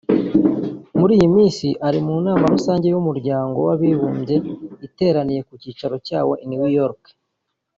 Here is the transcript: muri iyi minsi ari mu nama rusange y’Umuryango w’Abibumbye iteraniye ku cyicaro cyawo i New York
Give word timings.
muri 0.99 1.11
iyi 1.19 1.27
minsi 1.35 1.67
ari 1.87 1.99
mu 2.05 2.15
nama 2.27 2.45
rusange 2.55 2.85
y’Umuryango 2.89 3.57
w’Abibumbye 3.67 4.35
iteraniye 4.87 5.41
ku 5.47 5.53
cyicaro 5.61 5.95
cyawo 6.07 6.33
i 6.43 6.45
New 6.51 6.67
York 6.79 7.03